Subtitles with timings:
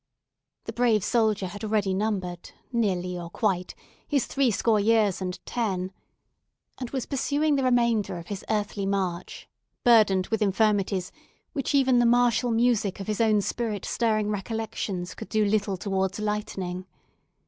[0.63, 3.75] The brave soldier had already numbered, nearly or quite,
[4.07, 5.91] his three score years and ten,
[6.79, 9.47] and was pursuing the remainder of his earthly march,
[9.83, 11.11] burdened with infirmities
[11.53, 16.17] which even the martial music of his own spirit stirring recollections could do little towards
[16.19, 16.87] lightening.